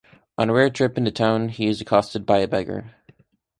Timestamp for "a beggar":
2.39-2.95